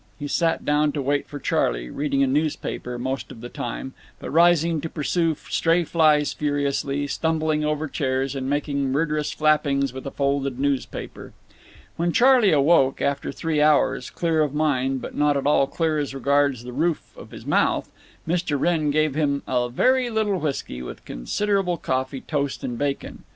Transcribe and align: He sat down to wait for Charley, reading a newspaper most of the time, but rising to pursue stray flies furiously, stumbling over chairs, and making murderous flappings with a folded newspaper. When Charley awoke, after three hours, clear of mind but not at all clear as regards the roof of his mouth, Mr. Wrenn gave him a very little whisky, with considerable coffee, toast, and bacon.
He 0.17 0.27
sat 0.27 0.65
down 0.65 0.93
to 0.93 1.01
wait 1.03 1.27
for 1.27 1.37
Charley, 1.37 1.91
reading 1.91 2.23
a 2.23 2.25
newspaper 2.25 2.97
most 2.97 3.31
of 3.31 3.39
the 3.39 3.49
time, 3.49 3.93
but 4.17 4.31
rising 4.31 4.81
to 4.81 4.89
pursue 4.89 5.35
stray 5.47 5.83
flies 5.83 6.33
furiously, 6.33 7.05
stumbling 7.05 7.63
over 7.63 7.87
chairs, 7.87 8.35
and 8.35 8.49
making 8.49 8.91
murderous 8.91 9.31
flappings 9.31 9.93
with 9.93 10.07
a 10.07 10.09
folded 10.09 10.59
newspaper. 10.59 11.33
When 11.97 12.11
Charley 12.11 12.51
awoke, 12.51 12.99
after 12.99 13.31
three 13.31 13.61
hours, 13.61 14.09
clear 14.09 14.41
of 14.41 14.55
mind 14.55 15.03
but 15.03 15.13
not 15.13 15.37
at 15.37 15.45
all 15.45 15.67
clear 15.67 15.99
as 15.99 16.15
regards 16.15 16.63
the 16.63 16.73
roof 16.73 17.15
of 17.15 17.29
his 17.29 17.45
mouth, 17.45 17.91
Mr. 18.27 18.59
Wrenn 18.59 18.89
gave 18.89 19.13
him 19.13 19.43
a 19.47 19.69
very 19.69 20.09
little 20.09 20.39
whisky, 20.39 20.81
with 20.81 21.05
considerable 21.05 21.77
coffee, 21.77 22.21
toast, 22.21 22.63
and 22.63 22.75
bacon. 22.75 23.23